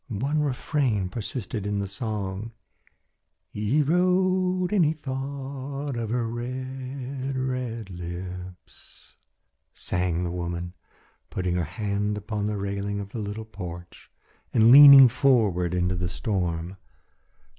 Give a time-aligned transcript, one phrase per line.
[0.09, 2.53] One refrain persisted in the song
[3.51, 9.17] "He rode and he thought of her red, red lips,"
[9.75, 10.73] sang the woman,
[11.29, 14.09] putting her hand upon the railing of the little porch
[14.51, 16.77] and leaning forward into the storm.